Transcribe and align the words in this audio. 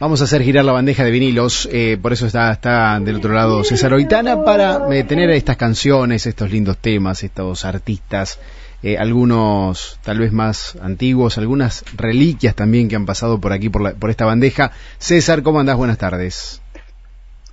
Vamos 0.00 0.22
a 0.22 0.24
hacer 0.24 0.42
girar 0.42 0.64
la 0.64 0.72
bandeja 0.72 1.04
de 1.04 1.10
vinilos, 1.10 1.68
eh, 1.70 1.98
por 2.00 2.14
eso 2.14 2.24
está, 2.24 2.50
está 2.50 2.98
del 3.00 3.16
otro 3.16 3.34
lado 3.34 3.62
César 3.64 3.92
Oitana, 3.92 4.44
para 4.44 4.88
eh, 4.96 5.04
tener 5.04 5.28
estas 5.28 5.58
canciones, 5.58 6.24
estos 6.26 6.50
lindos 6.50 6.78
temas, 6.78 7.22
estos 7.22 7.66
artistas, 7.66 8.38
eh, 8.82 8.96
algunos 8.96 10.00
tal 10.02 10.20
vez 10.20 10.32
más 10.32 10.78
antiguos, 10.80 11.36
algunas 11.36 11.84
reliquias 11.98 12.54
también 12.54 12.88
que 12.88 12.96
han 12.96 13.04
pasado 13.04 13.42
por 13.42 13.52
aquí, 13.52 13.68
por, 13.68 13.82
la, 13.82 13.92
por 13.92 14.08
esta 14.08 14.24
bandeja. 14.24 14.72
César, 14.96 15.42
¿cómo 15.42 15.60
andás? 15.60 15.76
Buenas 15.76 15.98
tardes. 15.98 16.62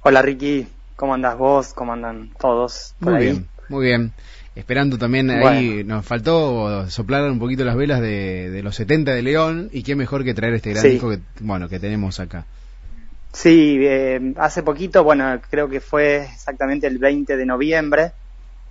Hola 0.03 0.21
Ricky, 0.21 0.69
¿cómo 0.95 1.15
andás 1.15 1.37
vos? 1.37 1.73
¿Cómo 1.73 1.91
andan 1.91 2.31
todos? 2.39 2.95
Por 3.01 3.11
muy 3.11 3.23
bien, 3.23 3.47
muy 3.67 3.85
bien. 3.87 4.13
Esperando 4.57 4.97
también 4.97 5.29
ahí, 5.29 5.83
nos 5.83 6.05
faltó 6.05 6.89
soplar 6.89 7.29
un 7.29 7.39
poquito 7.39 7.63
las 7.63 7.75
velas 7.75 8.01
de, 8.01 8.49
de, 8.49 8.63
los 8.63 8.75
70 8.75 9.13
de 9.13 9.21
León 9.21 9.69
y 9.71 9.83
qué 9.83 9.95
mejor 9.95 10.23
que 10.23 10.33
traer 10.33 10.55
este 10.55 10.71
gran 10.71 10.83
disco 10.83 11.09
que, 11.09 11.19
bueno, 11.41 11.69
que 11.69 11.79
tenemos 11.79 12.19
acá. 12.19 12.45
Sí, 13.33 13.77
eh, 13.81 14.33
hace 14.37 14.63
poquito, 14.63 15.03
bueno, 15.03 15.39
creo 15.49 15.69
que 15.69 15.79
fue 15.79 16.23
exactamente 16.23 16.87
el 16.87 16.97
20 16.97 17.37
de 17.37 17.45
noviembre, 17.45 18.11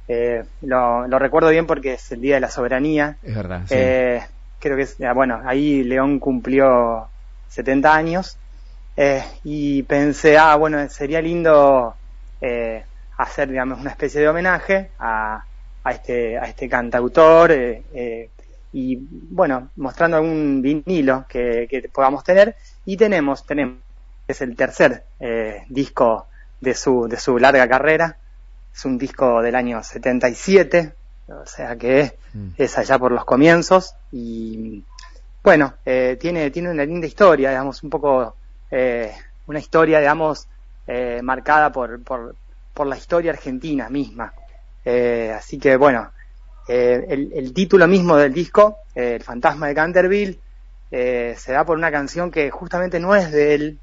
eh, 0.09 0.45
lo, 0.63 1.07
lo, 1.07 1.19
recuerdo 1.19 1.51
bien 1.51 1.67
porque 1.67 1.95
es 1.95 2.13
el 2.13 2.21
Día 2.21 2.37
de 2.37 2.41
la 2.41 2.51
Soberanía. 2.51 3.17
Es 3.23 3.35
verdad. 3.35 3.63
Sí. 3.67 3.75
Eh, 3.77 4.23
creo 4.59 4.77
que 4.77 4.83
es, 4.83 4.97
bueno, 5.15 5.41
ahí 5.45 5.83
León 5.85 6.19
cumplió 6.19 7.09
70 7.49 7.95
años 7.95 8.39
eh, 8.97 9.23
y 9.45 9.83
pensé, 9.83 10.39
ah, 10.39 10.57
bueno, 10.57 10.89
sería 10.89 11.21
lindo 11.21 11.95
eh, 12.41 12.85
hacer, 13.19 13.49
digamos, 13.51 13.81
una 13.81 13.91
especie 13.91 14.21
de 14.21 14.29
homenaje 14.29 14.91
a, 14.99 15.45
a 15.87 15.93
este, 15.93 16.37
a 16.37 16.47
este 16.47 16.69
cantautor 16.69 17.53
eh, 17.53 17.83
eh, 17.95 18.31
y, 18.73 18.99
bueno, 19.01 19.71
mostrando 19.77 20.17
algún 20.17 20.61
vinilo 20.61 21.25
que, 21.29 21.69
que, 21.71 21.89
podamos 21.89 22.25
tener 22.25 22.57
y 22.85 22.97
tenemos, 22.97 23.47
tenemos, 23.47 23.79
es 24.27 24.41
el 24.41 24.57
tercer 24.57 25.05
eh, 25.21 25.63
disco 25.69 26.27
de 26.61 26.75
su, 26.75 27.07
de 27.07 27.17
su 27.17 27.39
larga 27.39 27.69
carrera, 27.69 28.17
es 28.75 28.85
un 28.85 28.99
disco 28.99 29.41
del 29.43 29.55
año 29.55 29.81
77, 29.81 30.93
o 31.29 31.47
sea 31.47 31.77
que 31.77 32.17
mm. 32.35 32.49
es 32.59 32.77
allá 32.79 32.99
por 32.99 33.13
los 33.13 33.25
comienzos 33.25 33.95
y 34.11 34.83
bueno, 35.45 35.75
eh, 35.85 36.17
tiene, 36.21 36.51
tiene 36.51 36.71
una 36.71 36.85
linda 36.85 37.07
historia, 37.07 37.51
digamos, 37.51 37.81
un 37.85 37.91
poco 37.91 38.35
eh, 38.73 39.15
una 39.47 39.61
historia, 39.61 40.01
digamos, 40.01 40.49
eh, 40.89 41.21
marcada 41.23 41.71
por, 41.71 42.03
por, 42.03 42.35
por 42.75 42.89
la 42.89 42.97
historia 42.97 43.31
argentina 43.31 43.89
misma. 43.89 44.35
Eh, 44.87 45.33
así 45.37 45.59
que 45.59 45.77
bueno, 45.77 46.13
eh, 46.69 47.05
el, 47.09 47.33
el, 47.35 47.53
título 47.53 47.89
mismo 47.89 48.17
del 48.17 48.33
disco, 48.33 48.79
eh, 48.95 49.17
El 49.17 49.23
fantasma 49.23 49.67
de 49.67 49.75
Canterville, 49.75 50.39
se 50.89 51.53
da 51.53 51.65
por 51.65 51.77
una 51.77 51.91
canción 51.91 52.31
que 52.31 52.51
justamente 52.51 53.01
no 53.01 53.17
es 53.17 53.33
de 53.33 53.55
él, 53.55 53.79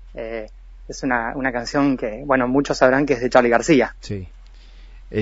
es 0.87 1.03
una, 1.03 1.33
una 1.35 1.51
canción 1.51 1.97
que, 1.97 2.23
bueno, 2.25 2.47
muchos 2.47 2.77
sabrán 2.77 3.05
que 3.05 3.13
es 3.13 3.21
de 3.21 3.29
Charlie 3.29 3.49
García. 3.49 3.93
Sí. 3.99 4.27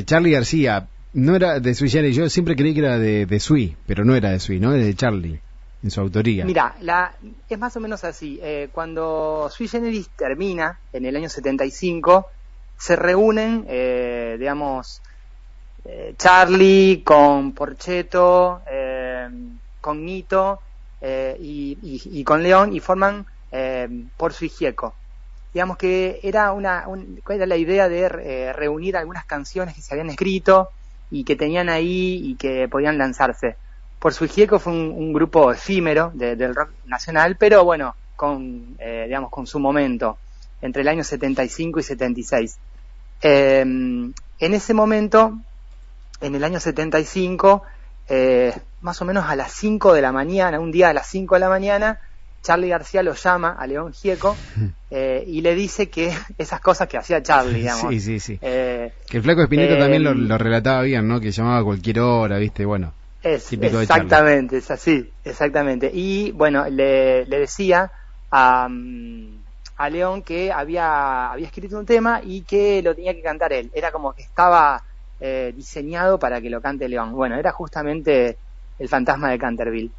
Charlie 0.06 0.32
García, 0.32 0.88
no 1.14 1.36
era 1.36 1.60
de 1.60 1.74
Sui 1.74 1.90
Generis, 1.90 2.16
yo 2.16 2.30
siempre 2.30 2.56
creí 2.56 2.74
que 2.76 2.82
era 2.82 3.00
de, 3.00 3.26
de 3.26 3.40
Sui, 3.40 3.76
pero 3.88 4.06
no 4.06 4.16
era 4.16 4.30
de 4.30 4.40
Sui, 4.40 4.60
¿no? 4.60 4.74
Era 4.74 4.86
de 4.86 4.94
Charlie, 4.94 5.42
en 5.84 5.92
su 5.92 6.00
autoría. 6.00 6.46
Mira, 6.46 6.76
la, 6.82 7.14
es 7.50 7.60
más 7.60 7.76
o 7.76 7.80
menos 7.80 8.04
así. 8.04 8.40
Eh, 8.42 8.70
cuando 8.72 9.50
Sui 9.52 9.68
Generis 9.68 10.10
termina, 10.16 10.80
en 10.94 11.06
el 11.06 11.16
año 11.16 11.28
75, 11.28 12.28
se 12.78 12.96
reúnen, 12.96 13.66
eh, 13.68 14.38
digamos, 14.40 15.02
eh, 15.86 16.16
Charlie 16.18 17.04
con 17.04 17.54
Porcheto, 17.54 18.62
con 19.80 20.06
Nito 20.06 20.60
y, 21.02 21.78
y, 21.82 22.24
con 22.24 22.44
León 22.44 22.74
y 22.74 22.80
forman 22.80 23.26
Por 24.18 24.34
Sui 24.34 24.50
Gieco 24.50 24.96
digamos 25.54 25.78
que 25.78 26.20
era 26.24 26.52
una, 26.54 26.88
un, 26.88 27.22
era 27.30 27.46
la 27.46 27.58
idea 27.58 27.90
de 27.90 28.06
eh, 28.06 28.54
reunir 28.54 28.96
algunas 28.96 29.26
canciones 29.26 29.76
que 29.76 29.82
se 29.82 29.94
habían 29.94 30.10
escrito 30.10 30.70
y 31.10 31.24
que 31.24 31.36
tenían 31.36 31.70
ahí 31.70 32.22
y 32.24 32.36
que 32.36 32.68
podían 32.70 32.98
lanzarse. 32.98 33.58
Por 34.00 34.14
su 34.14 34.28
Gieco 34.28 34.60
fue 34.60 34.74
un, 34.74 35.14
grupo 35.14 35.52
efímero 35.52 36.12
de, 36.14 36.36
del 36.36 36.56
rock 36.56 36.72
nacional, 36.86 37.36
pero 37.38 37.64
bueno, 37.64 37.96
con, 38.16 38.76
eh, 38.80 39.04
digamos, 39.06 39.30
con 39.30 39.46
su 39.46 39.60
momento, 39.60 40.18
entre 40.62 40.82
el 40.82 40.88
año 40.88 41.04
75 41.04 41.80
y 41.80 41.84
76. 41.84 42.58
Eh, 43.22 43.60
en 43.62 44.14
ese 44.40 44.74
momento, 44.74 45.38
en 46.22 46.36
el 46.36 46.44
año 46.44 46.60
75, 46.60 47.64
eh, 48.08 48.54
más 48.82 49.02
o 49.02 49.06
menos 49.06 49.26
a 49.28 49.36
las 49.36 49.52
5 49.52 49.94
de 49.94 50.02
la 50.02 50.12
mañana, 50.12 50.60
un 50.60 50.72
día 50.72 50.90
a 50.90 50.94
las 50.94 51.08
5 51.08 51.36
de 51.36 51.40
la 51.40 51.50
mañana, 51.50 52.00
Charlie 52.42 52.70
García 52.70 53.04
lo 53.04 53.14
llama 53.14 53.56
a 53.58 53.68
León 53.68 53.94
Gieco 53.94 54.36
eh, 54.92 55.24
y 55.28 55.42
le 55.42 55.56
dice 55.56 55.90
que 55.90 56.12
esas 56.38 56.60
cosas 56.60 56.88
que 56.88 56.98
hacía 56.98 57.22
Charlie, 57.22 57.60
digamos. 57.60 57.92
Sí, 57.92 58.00
sí, 58.00 58.20
sí. 58.20 58.40
Eh, 58.42 58.94
que 59.08 59.18
el 59.18 59.24
Flaco 59.24 59.44
Espinito 59.44 59.74
eh, 59.74 59.80
también 59.80 60.04
lo, 60.04 60.14
lo, 60.14 60.38
relataba 60.38 60.82
bien, 60.82 61.08
¿no? 61.08 61.20
Que 61.20 61.32
llamaba 61.32 61.60
a 61.60 61.64
cualquier 61.64 62.00
hora, 62.00 62.38
¿viste? 62.38 62.66
Bueno. 62.66 62.94
Es, 63.24 63.46
típico 63.46 63.80
exactamente, 63.80 64.58
es 64.58 64.72
así, 64.72 65.12
exactamente. 65.24 65.92
Y 65.94 66.32
bueno, 66.32 66.68
le, 66.68 67.24
le 67.28 67.40
decía 67.40 67.92
a, 68.32 68.68
a 69.78 69.90
León 69.92 70.24
que 70.24 70.52
había, 70.52 71.32
había 71.32 71.46
escrito 71.46 71.78
un 71.78 71.86
tema 71.86 72.22
y 72.24 72.42
que 72.42 72.82
lo 72.82 72.96
tenía 72.96 73.14
que 73.14 73.22
cantar 73.22 73.54
él. 73.54 73.70
Era 73.76 73.92
como 73.92 74.14
que 74.14 74.24
estaba 74.24 74.84
eh, 75.24 75.54
diseñado 75.56 76.18
para 76.18 76.42
que 76.42 76.50
lo 76.50 76.62
cante 76.62 76.90
León. 76.90 77.14
Bueno, 77.14 77.36
era 77.36 77.52
justamente 77.52 78.38
el 78.80 78.90
fantasma 78.90 79.30
de 79.30 79.38
Canterville. 79.38 79.92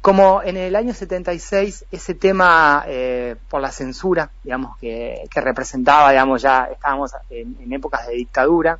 Como 0.00 0.42
en 0.42 0.56
el 0.56 0.74
año 0.76 0.94
76 0.94 1.84
ese 1.90 2.14
tema 2.14 2.84
eh, 2.86 3.36
por 3.50 3.60
la 3.60 3.70
censura, 3.70 4.30
digamos, 4.42 4.78
que, 4.78 5.28
representaba, 5.34 6.10
digamos, 6.10 6.40
ya 6.40 6.70
estábamos 6.72 7.12
en, 7.28 7.70
épocas 7.70 8.06
de 8.06 8.14
dictadura, 8.14 8.78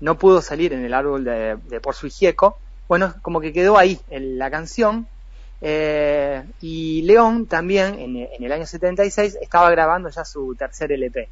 no 0.00 0.16
pudo 0.16 0.40
salir 0.40 0.72
en 0.72 0.82
el 0.82 0.94
árbol 0.94 1.24
de, 1.24 1.80
Por 1.82 1.94
su 1.94 2.08
Gieco, 2.08 2.56
bueno, 2.88 3.12
como 3.20 3.42
que 3.42 3.52
quedó 3.52 3.76
ahí 3.76 4.00
en 4.08 4.38
la 4.38 4.50
canción, 4.50 5.06
eh, 5.60 6.42
y 6.62 7.02
León 7.02 7.44
también 7.44 7.98
en, 7.98 8.16
en, 8.16 8.42
el 8.42 8.52
año 8.52 8.64
76 8.64 9.36
estaba 9.42 9.70
grabando 9.70 10.08
ya 10.08 10.24
su 10.24 10.54
tercer 10.54 10.90
LP. 10.92 11.28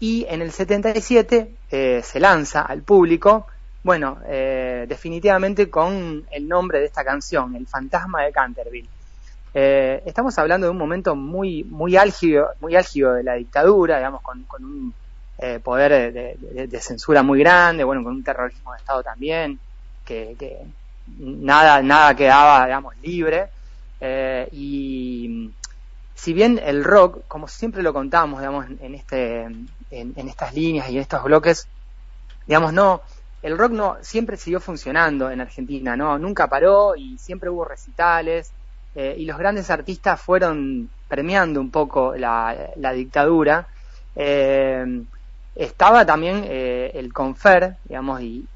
Y 0.00 0.26
en 0.28 0.42
el 0.42 0.50
77 0.50 1.54
eh, 1.70 2.00
se 2.02 2.20
lanza 2.20 2.62
al 2.62 2.82
público 2.82 3.46
bueno, 3.82 4.18
eh, 4.26 4.84
definitivamente 4.86 5.70
con 5.70 6.26
el 6.30 6.48
nombre 6.48 6.80
de 6.80 6.86
esta 6.86 7.02
canción, 7.02 7.56
El 7.56 7.66
fantasma 7.66 8.22
de 8.22 8.32
Canterville. 8.32 8.88
Eh, 9.54 10.02
estamos 10.04 10.38
hablando 10.38 10.66
de 10.66 10.70
un 10.70 10.76
momento 10.76 11.16
muy, 11.16 11.64
muy 11.64 11.96
álgido, 11.96 12.50
muy 12.60 12.76
álgido 12.76 13.14
de 13.14 13.22
la 13.22 13.34
dictadura, 13.34 13.96
digamos, 13.96 14.20
con, 14.20 14.44
un 14.60 14.94
eh, 15.38 15.60
poder 15.64 16.12
de, 16.12 16.80
censura 16.80 17.22
muy 17.22 17.40
grande, 17.40 17.82
bueno, 17.82 18.04
con 18.04 18.12
un 18.12 18.22
terrorismo 18.22 18.72
de 18.72 18.78
Estado 18.78 19.02
también, 19.02 19.58
que, 20.04 20.58
nada, 21.18 21.80
nada 21.82 22.14
quedaba, 22.14 22.66
digamos, 22.66 22.94
libre. 22.98 23.48
Y 24.52 25.50
si 26.14 26.32
bien 26.34 26.60
el 26.62 26.84
rock, 26.84 27.22
como 27.28 27.48
siempre 27.48 27.82
lo 27.82 27.94
contamos, 27.94 28.40
digamos, 28.40 28.66
en, 28.80 28.94
este, 28.94 29.48
en, 29.90 30.28
estas 30.28 30.54
líneas 30.54 30.88
y 30.90 30.96
en 30.96 31.02
estos 31.02 31.22
bloques, 31.22 31.68
digamos, 32.46 32.72
no, 32.72 33.02
el 33.42 33.56
rock 33.56 33.72
no 33.72 33.96
siempre 34.00 34.36
siguió 34.36 34.60
funcionando 34.60 35.30
en 35.30 35.40
Argentina, 35.40 35.96
no 35.96 36.18
nunca 36.18 36.48
paró 36.48 36.94
y 36.96 37.18
siempre 37.18 37.50
hubo 37.50 37.64
recitales 37.64 38.52
eh, 38.94 39.14
y 39.18 39.24
los 39.24 39.38
grandes 39.38 39.70
artistas 39.70 40.20
fueron 40.20 40.90
premiando 41.08 41.60
un 41.60 41.70
poco 41.70 42.14
la, 42.16 42.70
dictadura. 42.94 43.68
Eh, 44.16 45.02
estaba 45.54 46.06
también 46.06 46.44
eh, 46.46 46.92
el 46.94 47.12
Confer, 47.12 47.76
digamos, 47.84 48.20
y, 48.22 48.46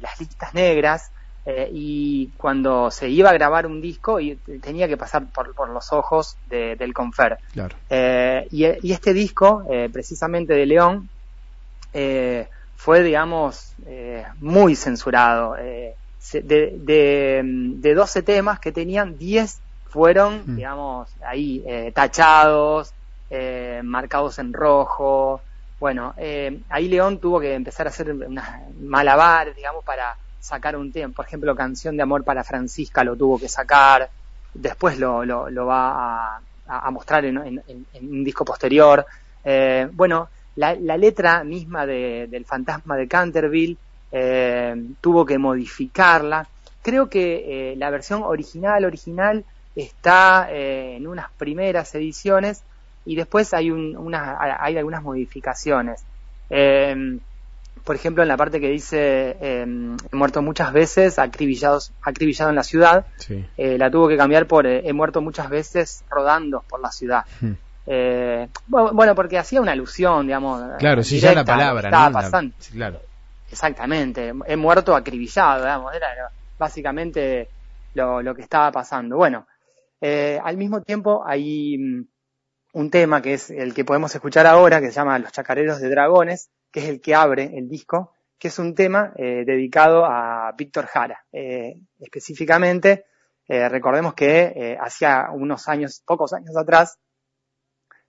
las 0.00 0.18
listas 0.20 0.54
negras, 0.54 1.10
eh, 1.46 1.70
y 1.72 2.28
cuando 2.36 2.90
se 2.90 3.08
iba 3.08 3.30
a 3.30 3.32
grabar 3.32 3.66
un 3.66 3.80
disco 3.80 4.20
y 4.20 4.36
tenía 4.60 4.88
que 4.88 4.96
pasar 4.96 5.26
por, 5.26 5.54
por 5.54 5.70
los 5.70 5.92
ojos 5.92 6.36
de, 6.48 6.76
del 6.76 6.92
Confer. 6.92 7.38
Claro. 7.52 7.76
Eh, 7.88 8.46
y, 8.50 8.66
y, 8.88 8.92
este 8.92 9.14
disco, 9.14 9.64
eh, 9.70 9.88
precisamente 9.92 10.54
de 10.54 10.66
León, 10.66 11.08
fue, 12.76 13.02
digamos, 13.02 13.72
eh, 13.86 14.24
muy 14.40 14.76
censurado. 14.76 15.56
Eh, 15.58 15.94
de, 16.32 16.74
de, 16.78 17.42
de, 17.44 17.94
12 17.94 18.22
temas 18.22 18.58
que 18.58 18.72
tenían, 18.72 19.16
10 19.16 19.60
fueron, 19.88 20.42
mm. 20.46 20.56
digamos, 20.56 21.08
ahí 21.24 21.62
eh, 21.66 21.92
tachados, 21.94 22.92
eh, 23.30 23.80
marcados 23.84 24.38
en 24.38 24.52
rojo. 24.52 25.40
Bueno, 25.78 26.14
eh, 26.16 26.60
ahí 26.68 26.88
León 26.88 27.18
tuvo 27.18 27.40
que 27.40 27.54
empezar 27.54 27.86
a 27.86 27.90
hacer 27.90 28.12
una 28.12 28.62
malabar, 28.80 29.54
digamos, 29.54 29.84
para 29.84 30.16
sacar 30.46 30.76
un 30.76 30.92
tema. 30.92 31.12
Por 31.12 31.26
ejemplo, 31.26 31.54
Canción 31.56 31.96
de 31.96 32.02
Amor 32.02 32.22
para 32.22 32.44
Francisca 32.44 33.02
lo 33.02 33.16
tuvo 33.16 33.38
que 33.38 33.48
sacar. 33.48 34.08
Después 34.54 34.98
lo, 34.98 35.24
lo, 35.24 35.66
va 35.66 36.40
a, 36.66 36.90
mostrar 36.90 37.24
en, 37.24 37.62
un 38.00 38.24
disco 38.24 38.44
posterior. 38.44 39.04
Eh, 39.44 39.88
bueno, 39.92 40.28
la, 40.54 40.74
letra 40.74 41.42
misma 41.44 41.84
de, 41.84 42.28
del 42.30 42.44
fantasma 42.44 42.96
de 42.96 43.08
Canterville 43.08 43.76
eh, 44.12 44.74
tuvo 45.00 45.26
que 45.26 45.36
modificarla. 45.36 46.46
Creo 46.80 47.08
que 47.08 47.72
eh, 47.72 47.76
la 47.76 47.90
versión 47.90 48.22
original, 48.22 48.84
original, 48.84 49.44
está 49.74 50.48
eh, 50.50 50.96
en 50.96 51.08
unas 51.08 51.30
primeras 51.32 51.92
ediciones 51.96 52.62
y 53.04 53.16
después 53.16 53.52
hay, 53.52 53.70
unas, 53.70 54.36
hay 54.40 54.78
algunas 54.78 55.02
modificaciones. 55.02 56.04
Por 57.86 57.96
ejemplo, 57.96 58.22
en 58.22 58.28
la 58.28 58.36
parte 58.36 58.60
que 58.60 58.68
dice 58.68 59.36
em, 59.40 59.96
he 60.12 60.16
muerto 60.16 60.42
muchas 60.42 60.72
veces, 60.72 61.18
acribillados, 61.18 61.92
acribillado 62.02 62.50
en 62.50 62.56
la 62.56 62.64
ciudad, 62.64 63.06
eh, 63.56 63.78
la 63.78 63.90
tuvo 63.90 64.08
que 64.08 64.16
cambiar 64.16 64.46
por 64.46 64.66
he 64.66 64.92
muerto 64.92 65.22
muchas 65.22 65.48
veces 65.48 66.04
rodando 66.10 66.64
por 66.68 66.80
la 66.80 66.90
ciudad. 66.90 67.24
Hmm. 67.40 67.52
bueno, 68.68 69.14
porque 69.14 69.38
hacía 69.38 69.60
una 69.60 69.72
alusión, 69.72 70.26
digamos. 70.26 70.60
Claro, 70.78 71.02
sí, 71.02 71.20
ya 71.20 71.32
la 71.32 71.44
palabra, 71.44 71.88
estaba 71.88 72.10
pasando. 72.10 72.54
claro. 72.72 73.00
Exactamente, 73.48 74.32
he 74.46 74.56
muerto 74.56 74.96
acribillado, 74.96 75.60
digamos, 75.60 75.94
era 75.94 76.08
básicamente 76.58 77.48
lo, 77.94 78.20
lo 78.20 78.34
que 78.34 78.42
estaba 78.42 78.72
pasando. 78.72 79.16
Bueno, 79.16 79.46
eh, 80.00 80.38
al 80.42 80.56
mismo 80.56 80.82
tiempo 80.82 81.22
hay 81.26 81.78
mm, 81.78 82.06
un 82.74 82.90
tema 82.90 83.22
que 83.22 83.34
es 83.34 83.50
el 83.50 83.72
que 83.74 83.84
podemos 83.84 84.14
escuchar 84.14 84.46
ahora, 84.46 84.80
que 84.80 84.88
se 84.88 84.94
llama 84.94 85.18
Los 85.18 85.32
Chacareros 85.32 85.80
de 85.80 85.88
Dragones, 85.88 86.50
que 86.70 86.80
es 86.80 86.88
el 86.88 87.00
que 87.00 87.14
abre 87.14 87.56
el 87.56 87.68
disco, 87.68 88.14
que 88.38 88.48
es 88.48 88.58
un 88.58 88.74
tema 88.74 89.12
eh, 89.16 89.44
dedicado 89.46 90.04
a 90.04 90.52
Víctor 90.56 90.86
Jara. 90.86 91.24
Eh, 91.32 91.76
específicamente, 91.98 93.06
recordemos 93.48 94.14
que 94.14 94.76
hacía 94.80 95.28
unos 95.32 95.68
años, 95.68 96.02
pocos 96.04 96.32
años 96.32 96.56
atrás, 96.56 96.98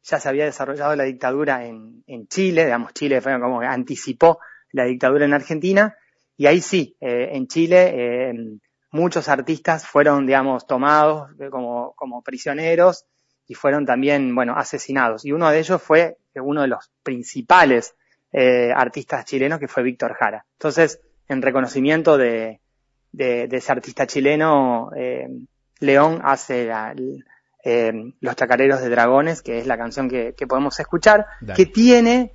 ya 0.02 0.20
se 0.20 0.30
había 0.30 0.46
desarrollado 0.46 0.96
la 0.96 1.04
dictadura 1.04 1.64
en, 1.64 2.04
en 2.08 2.28
Chile, 2.28 2.66
digamos, 2.66 2.94
Chile 2.94 3.22
fue 3.22 3.40
como 3.40 3.60
que 3.60 3.68
anticipó 3.68 4.40
la 4.72 4.86
dictadura 4.86 5.26
en 5.26 5.34
Argentina, 5.34 5.96
y 6.36 6.48
ahí 6.48 6.60
sí, 6.60 6.98
en 7.00 7.48
Chile 7.48 8.60
muchos 8.92 9.30
artistas 9.30 9.86
fueron, 9.86 10.26
digamos, 10.26 10.66
tomados 10.66 11.30
como, 11.52 11.94
como 11.96 12.24
prisioneros 12.24 13.06
y 13.48 13.54
fueron 13.54 13.86
también, 13.86 14.34
bueno, 14.34 14.56
asesinados. 14.58 15.24
Y 15.26 15.32
uno 15.32 15.50
de 15.50 15.60
ellos 15.60 15.82
fue 15.82 16.18
uno 16.36 16.62
de 16.62 16.68
los 16.68 16.92
principales 17.04 17.96
eh, 18.32 18.72
artistas 18.76 19.26
chilenos, 19.26 19.60
que 19.60 19.68
fue 19.68 19.84
Víctor 19.84 20.14
Jara. 20.14 20.46
Entonces, 20.54 21.00
en 21.28 21.42
reconocimiento 21.42 22.18
de, 22.18 22.62
de, 23.12 23.48
ese 23.52 23.72
artista 23.72 24.08
chileno, 24.08 24.92
eh, 24.96 25.28
León 25.80 26.22
hace 26.24 26.70
eh, 27.64 27.94
Los 28.20 28.36
Chacareros 28.36 28.82
de 28.82 28.90
Dragones, 28.90 29.42
que 29.42 29.60
es 29.60 29.68
la 29.68 29.78
canción 29.78 30.10
que, 30.10 30.34
que 30.36 30.48
podemos 30.48 30.80
escuchar, 30.80 31.28
que 31.56 31.66
tiene, 31.66 32.34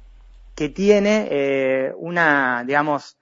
que 0.55 0.69
tiene 0.69 1.93
una, 1.97 2.65
digamos, 2.67 3.19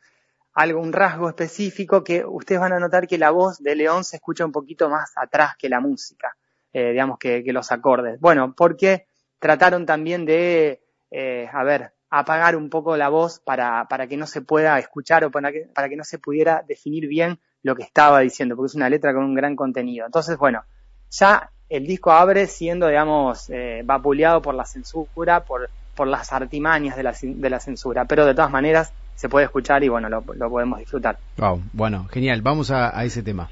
algo, 0.54 0.80
un 0.80 0.92
rasgo 0.92 1.28
específico 1.28 2.02
que 2.02 2.24
ustedes 2.24 2.60
van 2.60 2.72
a 2.72 2.80
notar 2.80 3.06
que 3.06 3.18
la 3.18 3.30
voz 3.30 3.58
de 3.62 3.74
León 3.76 4.04
se 4.04 4.16
escucha 4.16 4.44
un 4.44 4.52
poquito 4.52 4.88
más 4.88 5.12
atrás 5.16 5.54
que 5.56 5.68
la 5.68 5.80
música, 5.80 6.36
eh, 6.72 6.90
digamos 6.90 7.18
que, 7.18 7.42
los 7.46 7.70
acordes. 7.72 8.20
Bueno, 8.20 8.54
porque 8.56 9.06
trataron 9.38 9.86
también 9.86 10.24
de, 10.24 10.82
eh, 11.10 11.48
a 11.52 11.64
ver, 11.64 11.92
apagar 12.10 12.56
un 12.56 12.68
poco 12.68 12.96
la 12.96 13.08
voz 13.08 13.40
para, 13.40 13.86
para 13.88 14.06
que 14.06 14.16
no 14.16 14.26
se 14.26 14.42
pueda 14.42 14.78
escuchar 14.78 15.24
o 15.24 15.30
para 15.30 15.52
que, 15.52 15.68
para 15.72 15.88
que 15.88 15.96
no 15.96 16.04
se 16.04 16.18
pudiera 16.18 16.64
definir 16.66 17.06
bien 17.06 17.38
lo 17.62 17.76
que 17.76 17.84
estaba 17.84 18.20
diciendo, 18.20 18.56
porque 18.56 18.68
es 18.68 18.74
una 18.74 18.88
letra 18.88 19.14
con 19.14 19.24
un 19.24 19.34
gran 19.34 19.54
contenido. 19.54 20.06
Entonces, 20.06 20.36
bueno, 20.36 20.62
ya 21.10 21.50
el 21.68 21.86
disco 21.86 22.10
abre 22.10 22.46
siendo, 22.46 22.88
digamos, 22.88 23.48
eh, 23.50 23.82
vapuleado 23.84 24.42
por 24.42 24.54
la 24.54 24.64
censura, 24.64 25.44
por, 25.44 25.70
por 25.94 26.08
las 26.08 26.32
artimañas 26.32 26.96
de 26.96 27.02
la, 27.04 27.14
de 27.22 27.50
la 27.50 27.60
censura, 27.60 28.04
pero 28.06 28.26
de 28.26 28.34
todas 28.34 28.50
maneras 28.50 28.92
se 29.14 29.28
puede 29.28 29.44
escuchar 29.44 29.84
y 29.84 29.88
bueno, 29.88 30.08
lo, 30.08 30.24
lo 30.34 30.50
podemos 30.50 30.78
disfrutar. 30.78 31.18
Wow, 31.36 31.62
bueno, 31.72 32.06
genial, 32.10 32.42
vamos 32.42 32.70
a, 32.70 32.98
a 32.98 33.04
ese 33.04 33.22
tema. 33.22 33.50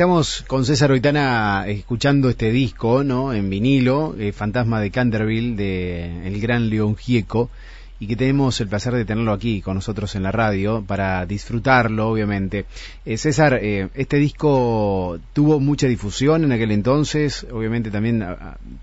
Estamos 0.00 0.46
con 0.48 0.64
César 0.64 0.92
Oitana 0.92 1.66
escuchando 1.68 2.30
este 2.30 2.50
disco, 2.50 3.04
¿no? 3.04 3.34
En 3.34 3.50
vinilo, 3.50 4.16
eh, 4.18 4.32
Fantasma 4.32 4.80
de 4.80 4.90
Canterville, 4.90 5.54
de 5.56 6.26
el 6.26 6.40
gran 6.40 6.70
León 6.70 6.96
Gieco, 6.96 7.50
y 7.98 8.06
que 8.06 8.16
tenemos 8.16 8.58
el 8.62 8.68
placer 8.68 8.94
de 8.94 9.04
tenerlo 9.04 9.30
aquí 9.30 9.60
con 9.60 9.74
nosotros 9.74 10.14
en 10.14 10.22
la 10.22 10.32
radio 10.32 10.82
para 10.82 11.26
disfrutarlo, 11.26 12.08
obviamente. 12.08 12.64
Eh, 13.04 13.18
César, 13.18 13.58
eh, 13.60 13.90
este 13.94 14.16
disco 14.16 15.20
tuvo 15.34 15.60
mucha 15.60 15.86
difusión 15.86 16.44
en 16.44 16.52
aquel 16.52 16.70
entonces, 16.70 17.46
obviamente 17.52 17.90
también 17.90 18.24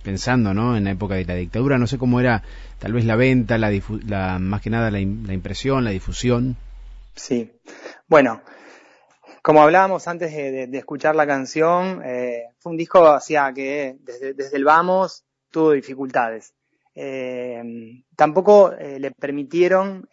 pensando, 0.03 0.53
¿no? 0.53 0.77
En 0.77 0.83
la 0.83 0.91
época 0.91 1.15
de 1.15 1.25
la 1.25 1.33
dictadura, 1.33 1.79
no 1.79 1.87
sé 1.87 1.97
cómo 1.97 2.19
era 2.19 2.43
tal 2.77 2.93
vez 2.93 3.05
la 3.05 3.15
venta, 3.15 3.57
la, 3.57 3.71
la 4.05 4.37
más 4.37 4.61
que 4.61 4.69
nada 4.69 4.91
la, 4.91 4.99
la 4.99 5.33
impresión, 5.33 5.83
la 5.83 5.89
difusión. 5.89 6.57
Sí, 7.15 7.53
bueno, 8.07 8.43
como 9.41 9.61
hablábamos 9.61 10.07
antes 10.07 10.31
de, 10.31 10.69
escuchar 10.77 11.15
la 11.15 11.27
canción, 11.27 12.01
eh, 12.03 12.49
fue 12.59 12.71
un 12.71 12.77
disco 12.77 13.07
hacía 13.07 13.51
que 13.53 13.97
desde, 14.01 14.55
el 14.55 14.63
vamos 14.63 15.25
tuvo 15.51 15.71
dificultades. 15.71 16.53
Eh, 16.93 18.03
tampoco 18.15 18.73
eh, 18.73 18.99
le 18.99 19.11
permitieron 19.11 20.09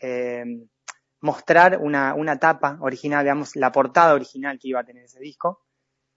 mostrar 1.21 1.79
una, 1.79 2.15
una 2.15 2.39
tapa 2.39 2.77
original, 2.81 3.25
digamos, 3.25 3.57
la 3.57 3.73
portada 3.73 4.15
original 4.15 4.59
que 4.59 4.69
iba 4.69 4.81
a 4.81 4.85
tener 4.85 5.05
ese 5.05 5.21
disco. 5.21 5.63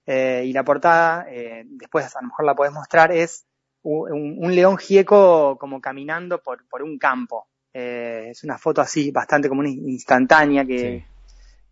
y 0.06 0.54
la 0.54 0.64
portada, 0.64 1.26
después 1.66 2.16
a 2.16 2.22
lo 2.22 2.28
mejor 2.28 2.46
la 2.46 2.56
podés 2.56 2.74
mostrar, 2.74 3.12
es 3.12 3.46
un, 3.84 4.56
león 4.56 4.78
gieco 4.78 5.58
como 5.58 5.82
caminando 5.82 6.42
por, 6.42 6.68
por 6.68 6.82
un 6.84 6.98
campo. 6.98 7.48
es 7.74 8.44
una 8.44 8.58
foto 8.58 8.82
así, 8.82 9.12
bastante 9.12 9.50
como 9.50 9.62
una 9.62 9.70
instantánea 9.70 10.66
que, 10.66 11.06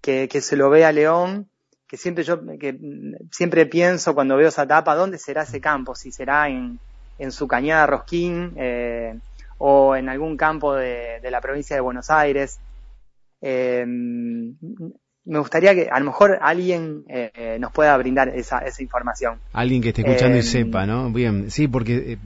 que, 0.05 0.41
se 0.41 0.55
lo 0.55 0.69
ve 0.69 0.85
a 0.85 0.91
León 0.91 1.47
que 1.87 1.97
siempre 1.97 2.23
yo 2.23 2.39
que 2.59 2.77
siempre 3.31 3.65
pienso 3.65 4.13
cuando 4.15 4.37
veo 4.37 4.49
esa 4.49 4.67
tapa, 4.67 4.95
¿dónde 4.95 5.17
será 5.17 5.43
ese 5.43 5.61
campo? 5.61 5.95
Si 5.95 6.11
será 6.11 6.49
en, 6.49 6.79
en 7.19 7.31
su 7.31 7.47
cañada 7.47 7.85
Rosquín 7.85 8.53
eh, 8.57 9.15
o 9.57 9.95
en 9.95 10.09
algún 10.09 10.35
campo 10.35 10.73
de, 10.73 11.19
la 11.29 11.41
provincia 11.41 11.75
de 11.75 11.81
Buenos 11.81 12.09
Aires. 12.09 12.59
Eh, 13.41 13.85
me 13.85 15.39
gustaría 15.39 15.73
que 15.73 15.89
a 15.91 15.99
lo 15.99 16.05
mejor 16.05 16.37
alguien 16.41 17.03
eh, 17.07 17.57
nos 17.59 17.71
pueda 17.71 17.95
brindar 17.97 18.29
esa, 18.29 18.59
esa 18.59 18.83
información. 18.83 19.39
Alguien 19.53 19.81
que 19.81 19.89
esté 19.89 20.01
escuchando 20.01 20.37
y 20.37 20.43
sepa, 20.43 20.85
¿no? 20.85 21.11
Bien, 21.11 21.49
sí, 21.49 21.67
porque 21.67 22.17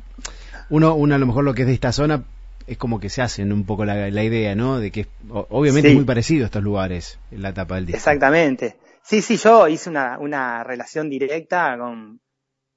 uno, 0.70 0.96
uno 0.96 1.16
a 1.16 1.18
lo 1.18 1.26
mejor 1.26 1.44
lo 1.44 1.54
que 1.54 1.62
es 1.62 1.68
de 1.68 1.74
esta 1.74 1.92
zona 1.92 2.24
es 2.70 2.78
como 2.78 3.00
que 3.00 3.10
se 3.10 3.24
hacen 3.24 3.52
un 3.52 3.66
poco 3.66 3.84
la, 3.84 4.24
idea, 4.24 4.54
¿no? 4.54 4.80
De 4.80 4.92
que 4.92 5.08
obviamente 5.28 5.90
es 5.90 5.96
muy 5.96 6.06
parecido 6.06 6.44
a 6.44 6.46
estos 6.46 6.62
lugares 6.62 7.20
en 7.32 7.42
la 7.42 7.50
etapa 7.50 7.76
del 7.76 7.88
disco. 7.88 7.98
Exactamente. 7.98 8.78
Sí, 9.02 9.24
sí, 9.24 9.38
yo 9.38 9.68
hice 9.68 9.90
una, 9.90 10.20
una 10.20 10.64
relación 10.64 11.10
directa 11.10 11.76
con, 11.80 12.22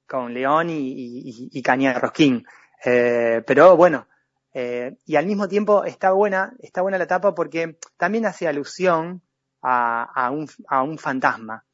con 0.07 0.33
León 0.33 0.71
y, 0.71 0.79
y, 0.79 1.49
y 1.51 1.61
Caña 1.61 1.93
de 1.93 1.99
Rosquín. 1.99 2.43
Eh, 2.83 3.43
pero 3.45 3.77
bueno, 3.77 4.07
eh, 4.51 4.97
y 5.05 5.15
al 5.15 5.27
mismo 5.27 5.47
tiempo 5.47 5.83
está 5.83 6.11
buena, 6.11 6.53
está 6.59 6.81
buena 6.81 6.97
la 6.97 7.03
etapa 7.03 7.35
porque 7.35 7.77
también 7.95 8.25
hace 8.25 8.47
alusión 8.47 9.21
a, 9.61 10.03
a, 10.03 10.31
un, 10.31 10.49
a 10.67 10.81
un 10.81 10.97
fantasma. 10.97 11.65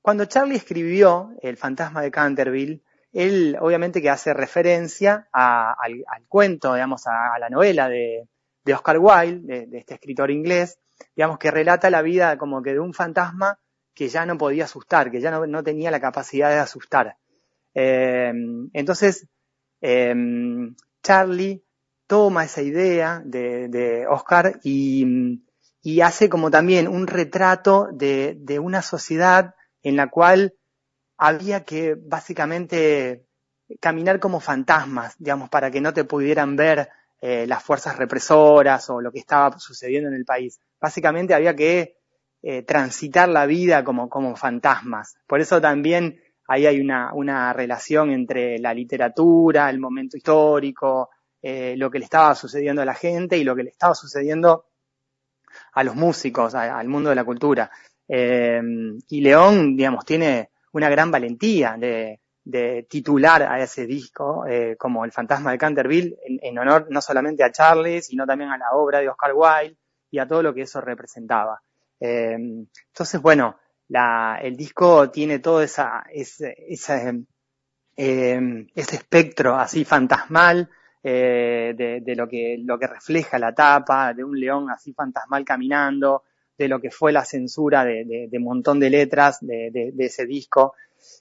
Cuando 0.00 0.24
Charlie 0.24 0.56
escribió 0.56 1.30
El 1.42 1.58
fantasma 1.58 2.00
de 2.00 2.10
Canterville, 2.10 2.82
él 3.14 3.56
obviamente 3.60 4.02
que 4.02 4.10
hace 4.10 4.34
referencia 4.34 5.28
al, 5.32 6.04
cuento, 6.28 6.74
digamos, 6.74 7.06
a, 7.06 7.38
la 7.38 7.48
novela 7.48 7.88
de, 7.88 8.28
Oscar 8.74 8.98
Wilde, 8.98 9.66
de, 9.66 9.78
este 9.78 9.94
escritor 9.94 10.30
inglés, 10.30 10.78
digamos, 11.14 11.38
que 11.38 11.50
relata 11.50 11.90
la 11.90 12.02
vida 12.02 12.36
como 12.36 12.60
que 12.62 12.72
de 12.72 12.80
un 12.80 12.92
fantasma 12.92 13.58
que 13.94 14.08
ya 14.08 14.26
no 14.26 14.36
podía 14.36 14.64
asustar, 14.64 15.12
que 15.12 15.20
ya 15.20 15.30
no, 15.30 15.62
tenía 15.62 15.92
la 15.92 16.00
capacidad 16.00 16.50
de 16.50 16.58
asustar. 16.58 17.16
Eh, 17.72 18.32
entonces, 18.72 19.28
eh, 19.80 20.14
Charlie 21.02 21.62
toma 22.08 22.44
esa 22.44 22.62
idea 22.62 23.22
de, 23.24 24.06
Oscar 24.08 24.58
y, 24.64 25.40
hace 26.02 26.28
como 26.28 26.50
también 26.50 26.88
un 26.88 27.06
retrato 27.06 27.88
de, 27.92 28.36
de 28.40 28.58
una 28.58 28.82
sociedad 28.82 29.54
en 29.82 29.96
la 29.96 30.08
cual 30.08 30.54
había 31.16 31.64
que 31.64 31.94
básicamente 31.94 33.26
caminar 33.80 34.20
como 34.20 34.40
fantasmas, 34.40 35.16
digamos, 35.18 35.48
para 35.48 35.70
que 35.70 35.80
no 35.80 35.92
te 35.92 36.04
pudieran 36.04 36.56
ver 36.56 36.88
eh, 37.20 37.46
las 37.46 37.62
fuerzas 37.62 37.96
represoras 37.96 38.90
o 38.90 39.00
lo 39.00 39.10
que 39.10 39.20
estaba 39.20 39.58
sucediendo 39.58 40.08
en 40.08 40.14
el 40.14 40.24
país. 40.24 40.60
Básicamente 40.80 41.34
había 41.34 41.56
que 41.56 41.96
eh, 42.42 42.62
transitar 42.62 43.28
la 43.28 43.46
vida 43.46 43.82
como, 43.84 44.08
como 44.08 44.36
fantasmas. 44.36 45.16
Por 45.26 45.40
eso 45.40 45.60
también 45.60 46.20
ahí 46.46 46.66
hay 46.66 46.80
una, 46.80 47.14
una 47.14 47.52
relación 47.52 48.10
entre 48.10 48.58
la 48.58 48.74
literatura, 48.74 49.70
el 49.70 49.78
momento 49.78 50.16
histórico, 50.16 51.10
eh, 51.40 51.74
lo 51.78 51.90
que 51.90 51.98
le 51.98 52.04
estaba 52.04 52.34
sucediendo 52.34 52.82
a 52.82 52.86
la 52.86 52.94
gente 52.94 53.38
y 53.38 53.44
lo 53.44 53.56
que 53.56 53.64
le 53.64 53.70
estaba 53.70 53.94
sucediendo 53.94 54.66
a 55.72 55.84
los 55.84 55.94
músicos, 55.94 56.54
al 56.54 56.88
mundo 56.88 57.10
de 57.10 57.16
la 57.16 57.24
cultura. 57.24 57.70
y 58.08 59.20
León, 59.20 59.76
digamos, 59.76 60.04
tiene 60.04 60.50
una 60.74 60.90
gran 60.90 61.10
valentía 61.10 61.76
de, 61.78 62.20
titular 62.88 63.42
a 63.42 63.62
ese 63.62 63.86
disco 63.86 64.44
eh, 64.46 64.76
como 64.76 65.04
El 65.04 65.12
fantasma 65.12 65.52
de 65.52 65.58
Canterville 65.58 66.16
en, 66.26 66.58
honor 66.58 66.88
no 66.90 67.00
solamente 67.00 67.42
a 67.42 67.50
Charlie, 67.50 68.02
sino 68.02 68.26
también 68.26 68.50
a 68.50 68.58
la 68.58 68.72
obra 68.72 68.98
de 68.98 69.08
Oscar 69.08 69.32
Wilde 69.34 69.78
y 70.10 70.18
a 70.18 70.26
todo 70.26 70.42
lo 70.42 70.52
que 70.52 70.62
eso 70.62 70.80
representaba. 70.80 71.62
Eh, 71.98 72.34
entonces, 72.34 73.22
bueno, 73.22 73.56
el 73.88 74.56
disco 74.56 75.10
tiene 75.10 75.38
todo 75.38 75.62
esa, 75.62 76.04
ese, 76.12 76.54
eh, 77.96 78.66
ese 78.74 78.96
espectro 78.96 79.54
así 79.54 79.84
fantasmal 79.84 80.68
de, 81.02 82.14
lo, 82.16 82.28
que, 82.28 82.58
lo 82.62 82.78
que 82.78 82.86
refleja 82.88 83.38
la 83.38 83.54
tapa, 83.54 84.12
de 84.12 84.24
un 84.24 84.38
león 84.38 84.70
así 84.70 84.92
fantasmal 84.92 85.44
caminando, 85.44 86.24
de 86.56 86.68
lo 86.68 86.80
que 86.80 86.90
fue 86.90 87.12
la 87.12 87.24
censura 87.24 87.84
de, 87.84 88.28
un 88.32 88.42
montón 88.42 88.80
de 88.80 88.90
letras 88.90 89.38
de, 89.40 89.92
ese 89.98 90.26
disco. 90.26 90.74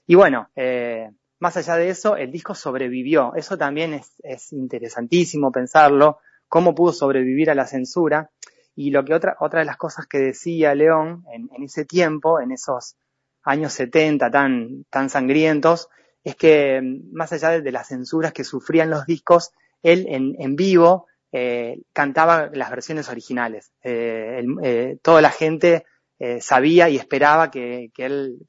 Y 0.07 0.15
bueno, 0.15 0.49
eh, 0.55 1.09
más 1.39 1.57
allá 1.57 1.75
de 1.75 1.89
eso, 1.89 2.15
el 2.15 2.31
disco 2.31 2.55
sobrevivió. 2.55 3.33
Eso 3.35 3.57
también 3.57 3.93
es, 3.93 4.53
interesantísimo 4.53 5.51
pensarlo, 5.51 6.19
cómo 6.47 6.75
pudo 6.75 6.93
sobrevivir 6.93 7.49
a 7.49 7.55
la 7.55 7.67
censura. 7.67 8.29
Y 8.75 8.91
lo 8.91 9.03
que 9.05 9.13
otra, 9.13 9.35
otra 9.39 9.59
de 9.59 9.65
las 9.65 9.77
cosas 9.77 10.07
que 10.07 10.19
decía 10.19 10.73
León 10.73 11.25
en, 11.31 11.63
ese 11.63 11.85
tiempo, 11.85 12.39
en 12.39 12.51
esos 12.51 12.95
años 13.43 13.73
70 13.73 14.31
tan, 14.31 14.85
tan 14.89 15.09
sangrientos, 15.09 15.89
es 16.23 16.35
que 16.35 16.81
mm, 16.81 17.13
más 17.13 17.33
allá 17.33 17.59
de, 17.59 17.71
las 17.71 17.89
censuras 17.89 18.33
que 18.33 18.43
sufrían 18.43 18.89
los 18.89 19.05
discos, 19.05 19.51
él 19.81 20.05
en, 20.07 20.35
en 20.39 20.55
vivo 20.55 21.07
eh, 21.35 21.81
cantaba 21.93 22.51
las 22.53 22.69
versiones 22.69 23.09
originales. 23.09 23.73
Eh, 23.81 24.45
eh, 24.61 24.97
toda 25.01 25.19
la 25.19 25.31
gente 25.31 25.85
sabía 26.39 26.87
y 26.87 26.95
esperaba 26.95 27.51
que, 27.51 27.91
él 27.97 28.47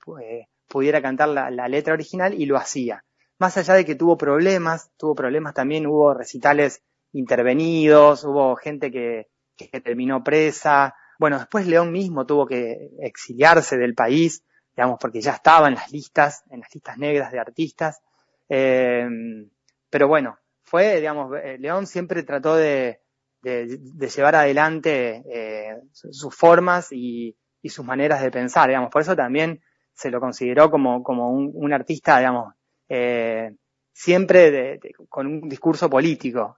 pudiera 0.68 1.02
cantar 1.02 1.30
la, 1.30 1.68
letra 1.68 1.94
original 1.94 2.32
y 2.32 2.46
lo 2.46 2.56
hacía. 2.56 3.04
Más 3.38 3.56
allá 3.56 3.74
de 3.74 3.84
que 3.84 3.96
tuvo 3.96 4.16
problemas, 4.16 4.92
tuvo 4.96 5.16
problemas 5.16 5.54
también, 5.54 5.88
hubo 5.88 6.14
recitales 6.14 6.84
intervenidos, 7.12 8.22
hubo 8.22 8.54
gente 8.54 8.92
que, 8.92 9.26
que 9.56 9.80
terminó 9.80 10.22
presa. 10.22 10.94
Bueno, 11.18 11.38
después 11.38 11.66
León 11.66 11.90
mismo 11.90 12.26
tuvo 12.26 12.46
que 12.46 12.90
exiliarse 13.00 13.76
del 13.76 13.94
país, 13.94 14.44
digamos, 14.76 14.98
porque 15.00 15.20
ya 15.20 15.32
estaba 15.32 15.66
en 15.66 15.74
las 15.74 15.90
listas, 15.90 16.44
en 16.50 16.60
las 16.60 16.72
listas 16.72 16.96
negras 16.96 17.32
de 17.32 17.40
artistas. 17.40 18.02
pero 18.46 20.06
bueno, 20.06 20.38
fue, 20.74 20.96
digamos, 20.98 21.30
eh, 21.40 21.56
León 21.60 21.86
siempre 21.86 22.24
trató 22.24 22.56
de, 22.56 22.98
llevar 23.44 24.34
adelante 24.34 25.22
eh, 25.32 25.76
sus 25.92 26.34
formas 26.34 26.88
y, 26.90 27.36
sus 27.62 27.84
maneras 27.84 28.20
de 28.20 28.32
pensar, 28.32 28.66
digamos, 28.66 28.90
por 28.90 29.02
eso 29.02 29.14
también 29.14 29.62
se 29.92 30.10
lo 30.10 30.18
consideró 30.18 30.72
como, 30.72 30.96
un, 30.96 31.72
artista, 31.72 32.18
digamos, 32.18 32.54
eh, 32.88 33.54
siempre 33.92 34.80
con 35.08 35.28
un 35.28 35.48
discurso 35.48 35.88
político. 35.88 36.56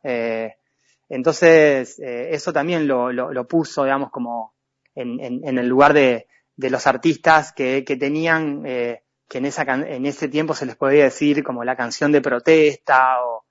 entonces, 1.10 1.98
eso 1.98 2.54
también 2.54 2.88
lo, 2.88 3.46
puso, 3.46 3.84
digamos, 3.84 4.10
como 4.10 4.54
en, 4.94 5.58
el 5.58 5.68
lugar 5.68 5.92
de, 5.92 6.26
los 6.56 6.86
artistas 6.86 7.52
que, 7.52 7.82
tenían, 7.82 8.62
que 8.62 9.02
en, 9.38 9.44
esa, 9.44 9.62
en 9.64 10.06
ese 10.06 10.28
tiempo 10.28 10.54
se 10.54 10.64
les 10.64 10.76
podía 10.76 11.04
decir 11.04 11.44
como 11.44 11.64
la 11.64 11.76
canción 11.76 12.12
de 12.12 12.22
protesta 12.22 13.22
o, 13.22 13.45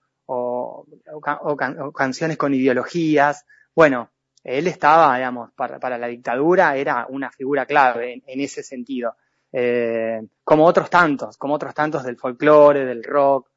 o, 1.13 1.91
canciones 1.93 2.37
con 2.37 2.53
ideologías. 2.53 3.45
Bueno, 3.75 4.11
él 4.43 4.67
estaba, 4.67 5.15
digamos, 5.15 5.51
para, 5.53 5.97
la 5.97 6.07
dictadura 6.07 6.75
era 6.75 7.07
una 7.09 7.31
figura 7.31 7.65
clave 7.65 8.21
en, 8.25 8.39
ese 8.39 8.63
sentido. 8.63 9.15
Eh, 9.51 10.21
como 10.43 10.65
otros 10.65 10.89
tantos, 10.89 11.37
como 11.37 11.55
otros 11.55 11.73
tantos 11.73 12.03
del 12.03 12.17
folclore, 12.17 12.85
del 12.85 13.03
rock. 13.03 13.49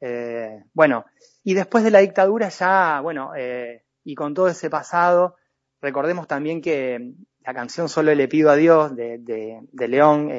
Eh, 0.00 0.64
bueno, 0.72 1.06
y 1.42 1.54
después 1.54 1.84
de 1.84 1.90
la 1.90 2.00
dictadura 2.00 2.48
ya, 2.48 3.00
bueno, 3.00 3.32
eh, 3.36 3.84
y 4.04 4.14
con 4.14 4.34
todo 4.34 4.48
ese 4.48 4.68
pasado, 4.68 5.36
recordemos 5.80 6.26
también 6.26 6.60
que 6.60 7.14
la 7.40 7.54
canción 7.54 7.88
Solo 7.88 8.14
le 8.14 8.28
pido 8.28 8.50
a 8.50 8.56
Dios 8.56 8.94
de, 8.96 9.18
de, 9.18 9.88
León, 9.88 10.30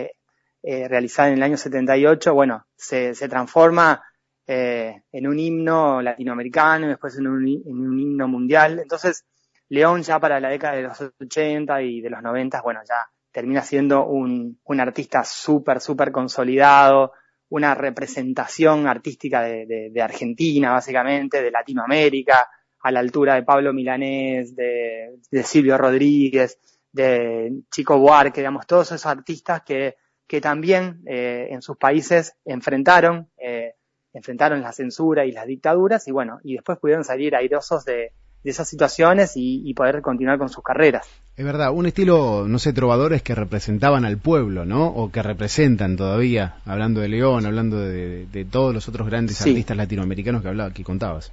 realizada 0.61 1.29
en 1.29 1.35
el 1.35 1.43
año 1.43 1.57
78, 1.57 2.33
bueno, 2.33 2.65
se 2.75 3.13
transforma 3.29 4.03
eh, 4.47 5.01
en 5.11 5.27
un 5.27 5.39
himno 5.39 6.01
latinoamericano 6.01 6.85
y 6.85 6.89
después 6.89 7.17
en 7.17 7.27
un, 7.27 7.47
himno 7.47 8.27
mundial. 8.27 8.79
Entonces, 8.79 9.25
León 9.69 10.03
ya 10.03 10.19
para 10.19 10.39
la 10.39 10.49
década 10.49 10.75
de 10.75 10.83
los 10.83 11.01
80 11.19 11.81
y 11.81 12.01
de 12.01 12.09
los 12.09 12.21
90, 12.21 12.61
bueno, 12.61 12.81
ya 12.87 13.07
termina 13.31 13.61
siendo 13.61 14.05
un, 14.05 14.59
un 14.63 14.79
artista 14.79 15.23
súper, 15.23 15.81
súper 15.81 16.11
consolidado, 16.11 17.13
una 17.49 17.75
representación 17.75 18.87
artística 18.87 19.41
de, 19.41 20.01
Argentina, 20.01 20.71
básicamente, 20.71 21.41
de 21.41 21.51
Latinoamérica, 21.51 22.47
a 22.81 22.91
la 22.91 22.99
altura 22.99 23.35
de 23.35 23.43
Pablo 23.43 23.73
Milanés, 23.73 24.55
de, 24.55 25.17
de 25.31 25.43
Silvio 25.43 25.77
Rodríguez, 25.77 26.59
de 26.91 27.51
Chico 27.71 27.99
Buarque, 27.99 28.41
digamos, 28.41 28.65
todos 28.65 28.91
esos 28.91 29.05
artistas 29.05 29.63
que, 29.63 29.95
que 30.27 30.39
también 30.39 31.01
eh, 31.05 31.47
en 31.51 31.61
sus 31.61 31.77
países 31.77 32.35
enfrentaron 32.45 33.29
eh, 33.37 33.73
enfrentaron 34.15 34.62
la 34.62 34.72
censura 34.72 35.25
y 35.25 35.31
las 35.31 35.45
dictaduras 35.45 36.07
y 36.07 36.12
bueno, 36.12 36.39
y 36.43 36.53
después 36.53 36.79
pudieron 36.79 37.03
salir 37.03 37.36
airosos 37.36 37.86
de, 37.86 38.12
esas 38.43 38.69
situaciones 38.69 39.31
y, 39.36 39.74
poder 39.74 40.03
continuar 40.03 40.38
con 40.38 40.50
sus 40.50 40.63
carreras. 40.63 41.07
Es 41.36 41.43
verdad, 41.43 41.72
un 41.72 41.88
estilo, 41.88 42.45
no 42.48 42.60
sé, 42.60 42.74
trovadores 42.74 43.24
que 43.24 43.34
representaban 43.34 44.05
al 44.05 44.19
pueblo, 44.19 44.65
¿no? 44.65 44.88
O 44.88 45.12
que 45.12 45.24
representan 45.24 45.98
todavía, 45.98 46.57
hablando 46.63 47.01
de 47.01 47.07
León, 47.07 47.48
hablando 47.48 47.79
de, 47.79 48.48
todos 48.51 48.72
los 48.72 48.88
otros 48.88 49.07
grandes 49.07 49.41
artistas 49.41 49.75
latinoamericanos 49.75 50.43
que 50.43 50.50
hablaba, 50.50 50.72
que 50.72 50.84
contabas. 50.84 51.31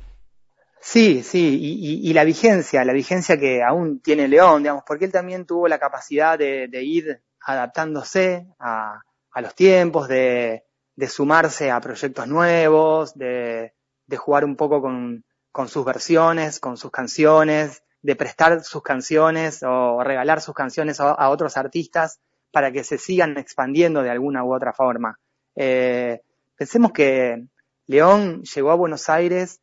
Sí, 0.80 1.22
sí, 1.22 1.58
y, 2.02 2.12
la 2.12 2.24
vigencia, 2.24 2.84
la 2.84 2.92
vigencia 2.92 3.38
que 3.38 3.62
aún 3.62 4.00
tiene 4.00 4.26
León, 4.26 4.62
digamos, 4.62 4.82
porque 4.84 5.04
él 5.04 5.12
también 5.12 5.46
tuvo 5.46 5.68
la 5.68 5.78
capacidad 5.78 6.36
de, 6.36 6.68
ir 6.82 7.20
adaptándose 7.46 8.48
a, 8.58 9.00
los 9.36 9.54
tiempos, 9.54 10.08
de, 10.08 10.64
sumarse 11.08 11.70
a 11.70 11.80
proyectos 11.80 12.26
nuevos, 12.28 13.14
de, 13.14 13.72
jugar 14.16 14.44
un 14.44 14.56
poco 14.56 14.82
con, 14.82 15.24
sus 15.68 15.84
versiones, 15.84 16.60
con 16.60 16.76
sus 16.76 16.90
canciones, 16.90 17.82
de 18.02 18.16
prestar 18.16 18.62
sus 18.62 18.82
canciones 18.82 19.62
o 19.62 20.02
regalar 20.02 20.40
sus 20.40 20.54
canciones 20.54 21.00
a, 21.00 21.28
otros 21.30 21.56
artistas 21.56 22.20
para 22.50 22.72
que 22.72 22.84
se 22.84 22.98
sigan 22.98 23.38
expandiendo 23.38 24.02
de 24.02 24.10
alguna 24.10 24.44
u 24.44 24.54
otra 24.54 24.72
forma. 24.72 25.18
Eh, 25.54 26.20
pensemos 26.56 26.92
que 26.92 27.46
León 27.86 28.42
llegó 28.42 28.70
a 28.70 28.76
Buenos 28.76 29.08
Aires 29.08 29.60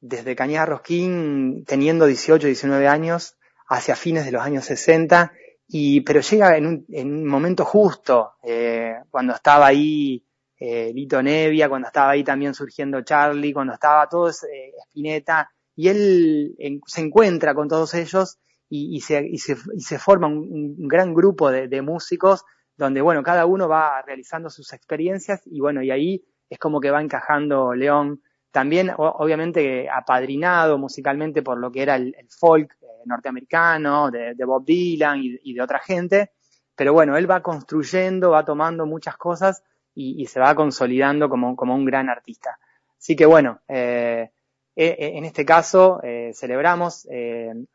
desde 0.00 0.34
Cañada 0.34 0.66
Rosquín 0.66 1.64
teniendo 1.66 2.06
18, 2.06 2.46
19 2.46 2.88
años, 2.88 3.36
hacia 3.68 3.96
fines 3.96 4.24
de 4.24 4.32
los 4.32 4.42
años 4.42 4.64
60, 4.64 5.32
y, 5.68 6.00
pero 6.02 6.20
llega 6.20 6.56
en 6.56 6.66
un, 6.66 6.84
en 6.88 7.14
un 7.14 7.26
momento 7.26 7.64
justo, 7.64 8.34
eh, 8.42 8.96
cuando 9.10 9.34
estaba 9.34 9.66
ahí 9.66 10.24
eh, 10.64 10.92
Lito 10.94 11.20
Nevia, 11.20 11.68
cuando 11.68 11.88
estaba 11.88 12.12
ahí 12.12 12.22
también 12.22 12.54
surgiendo 12.54 13.02
Charlie, 13.02 13.52
cuando 13.52 13.72
estaba 13.72 14.08
todo 14.08 14.28
eh, 14.30 14.72
Spinetta, 14.86 15.50
y 15.74 15.88
él 15.88 16.80
se 16.86 17.00
encuentra 17.00 17.52
con 17.52 17.66
todos 17.66 17.94
ellos 17.94 18.38
y, 18.68 19.00
se, 19.00 19.26
y, 19.26 19.38
se, 19.38 19.98
forma 19.98 20.28
un, 20.28 20.76
gran 20.86 21.14
grupo 21.14 21.50
de, 21.50 21.66
de, 21.66 21.82
músicos 21.82 22.44
donde, 22.76 23.00
bueno, 23.00 23.24
cada 23.24 23.44
uno 23.44 23.68
va 23.68 24.00
realizando 24.02 24.50
sus 24.50 24.72
experiencias 24.72 25.42
y 25.46 25.60
bueno, 25.60 25.82
y 25.82 25.90
ahí 25.90 26.24
es 26.48 26.60
como 26.60 26.80
que 26.80 26.92
va 26.92 27.02
encajando 27.02 27.74
León. 27.74 28.22
También 28.52 28.92
obviamente 28.96 29.90
apadrinado 29.90 30.78
musicalmente 30.78 31.42
por 31.42 31.58
lo 31.58 31.72
que 31.72 31.82
era 31.82 31.96
el, 31.96 32.14
folk 32.28 32.72
eh, 32.80 32.86
norteamericano, 33.06 34.12
de, 34.12 34.36
Bob 34.44 34.64
Dylan 34.64 35.20
y, 35.22 35.54
de 35.54 35.60
otra 35.60 35.80
gente, 35.80 36.30
pero 36.76 36.92
bueno, 36.92 37.16
él 37.16 37.28
va 37.28 37.42
construyendo, 37.42 38.30
va 38.30 38.44
tomando 38.44 38.86
muchas 38.86 39.16
cosas 39.16 39.64
y, 39.94 40.26
se 40.26 40.40
va 40.40 40.54
consolidando 40.54 41.28
como, 41.28 41.56
como, 41.56 41.74
un 41.74 41.84
gran 41.84 42.08
artista. 42.08 42.58
Así 42.98 43.16
que 43.16 43.26
bueno, 43.26 43.60
eh, 43.68 44.30
eh, 44.76 45.12
en 45.14 45.24
este 45.24 45.44
caso 45.44 46.00
celebramos 46.32 47.06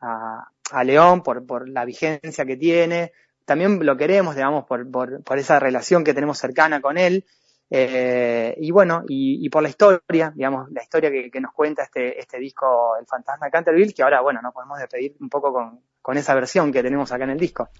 a, 0.00 0.84
León 0.84 1.22
por, 1.22 1.46
por 1.46 1.68
la 1.68 1.84
vigencia 1.84 2.44
que 2.44 2.56
tiene, 2.56 3.12
también 3.48 3.84
lo 3.84 3.96
queremos, 3.96 4.34
digamos, 4.34 4.66
por, 4.66 4.90
por, 4.90 5.38
esa 5.38 5.58
relación 5.58 6.04
que 6.04 6.12
tenemos 6.12 6.38
cercana 6.38 6.82
con 6.82 6.98
él, 6.98 7.24
eh, 7.70 8.54
y 8.58 8.70
bueno, 8.70 9.04
y, 9.08 9.48
por 9.48 9.62
la 9.62 9.70
historia, 9.70 10.32
digamos, 10.34 10.70
la 10.70 10.82
historia 10.82 11.10
que, 11.10 11.40
nos 11.40 11.52
cuenta 11.52 11.82
este, 11.82 12.20
este 12.20 12.38
disco, 12.38 12.96
El 12.98 13.06
Fantasma 13.06 13.46
de 13.46 13.50
Canterville, 13.50 13.94
que 13.94 14.02
ahora, 14.02 14.20
bueno, 14.20 14.40
nos 14.42 14.52
podemos 14.52 14.78
despedir 14.78 15.16
un 15.20 15.30
poco 15.30 15.52
con, 15.52 15.80
con 16.02 16.18
esa 16.18 16.34
versión 16.34 16.72
que 16.72 16.82
tenemos 16.82 17.10
acá 17.10 17.24
en 17.24 17.30
el 17.30 17.38
disco. 17.38 17.70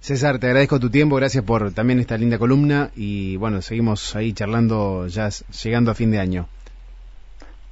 César, 0.00 0.38
te 0.38 0.46
agradezco 0.46 0.78
tu 0.78 0.90
tiempo, 0.90 1.16
gracias 1.16 1.42
por 1.44 1.72
también 1.72 1.98
esta 1.98 2.16
linda 2.16 2.38
columna 2.38 2.90
y 2.94 3.36
bueno, 3.36 3.60
seguimos 3.60 4.14
ahí 4.14 4.32
charlando 4.32 5.06
ya 5.08 5.28
llegando 5.62 5.90
a 5.90 5.94
fin 5.94 6.10
de 6.10 6.20
año. 6.20 6.48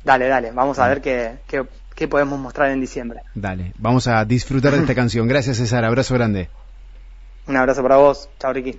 Dale, 0.02 0.26
dale, 0.26 0.50
vamos 0.50 0.78
a 0.78 0.88
ver 0.88 1.00
qué, 1.00 1.36
qué, 1.46 1.64
qué 1.94 2.08
podemos 2.08 2.38
mostrar 2.38 2.70
en 2.70 2.80
diciembre. 2.80 3.20
Dale, 3.34 3.72
vamos 3.78 4.08
a 4.08 4.24
disfrutar 4.24 4.72
de 4.72 4.80
esta 4.80 4.94
canción. 5.00 5.28
Gracias 5.28 5.58
César, 5.58 5.84
abrazo 5.84 6.14
grande. 6.14 6.48
Un 7.46 7.56
abrazo 7.56 7.82
para 7.82 7.96
vos, 7.96 8.28
chao 8.38 8.52
Ricky. 8.52 8.78